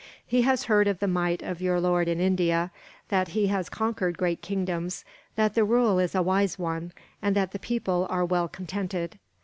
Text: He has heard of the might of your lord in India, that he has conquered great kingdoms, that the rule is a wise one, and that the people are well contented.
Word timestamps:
He 0.25 0.41
has 0.41 0.63
heard 0.63 0.87
of 0.87 0.97
the 0.97 1.07
might 1.07 1.43
of 1.43 1.61
your 1.61 1.79
lord 1.79 2.07
in 2.07 2.19
India, 2.19 2.71
that 3.09 3.27
he 3.37 3.45
has 3.49 3.69
conquered 3.69 4.17
great 4.17 4.41
kingdoms, 4.41 5.05
that 5.35 5.53
the 5.53 5.63
rule 5.63 5.99
is 5.99 6.15
a 6.15 6.23
wise 6.23 6.57
one, 6.57 6.91
and 7.21 7.35
that 7.35 7.51
the 7.51 7.59
people 7.59 8.07
are 8.09 8.25
well 8.25 8.47
contented. 8.47 9.19